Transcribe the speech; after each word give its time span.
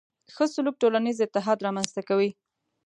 ښه 0.35 0.45
سلوک 0.53 0.75
ټولنیز 0.81 1.17
اتحاد 1.21 1.59
رامنځته 1.65 2.01
کوي. 2.09 2.29